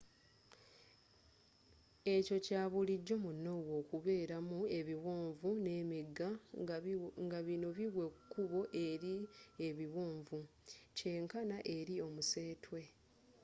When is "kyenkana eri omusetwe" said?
10.97-12.81